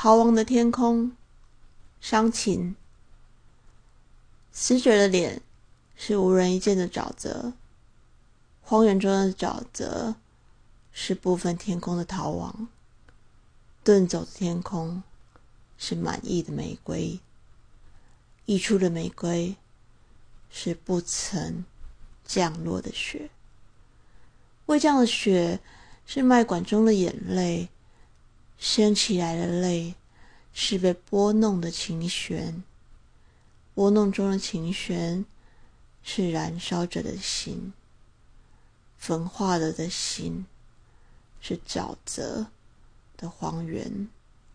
[0.00, 1.10] 逃亡的天空，
[2.00, 2.76] 伤情。
[4.52, 5.42] 死者的脸
[5.96, 7.52] 是无人一见的沼泽，
[8.62, 10.14] 荒原中的沼泽
[10.92, 12.68] 是部分天空的逃亡。
[13.84, 15.02] 遁走的天空
[15.76, 17.18] 是满意的玫瑰，
[18.44, 19.56] 溢出的玫瑰
[20.48, 21.64] 是不曾
[22.24, 23.30] 降落的雪。
[24.66, 25.58] 未降的雪
[26.06, 27.68] 是脉管中的眼泪，
[28.58, 29.94] 升起来的泪
[30.52, 32.64] 是被拨弄的琴弦，
[33.74, 35.24] 拨弄中的琴弦
[36.02, 37.72] 是燃烧着的心，
[38.98, 40.44] 焚化了的心
[41.40, 42.48] 是沼泽
[43.16, 44.08] 的荒原。